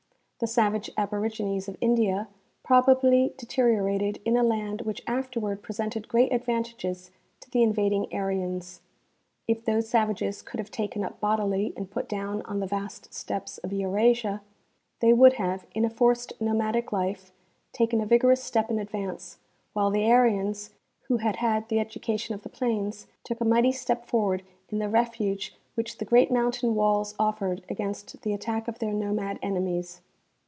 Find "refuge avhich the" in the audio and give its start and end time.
24.89-26.03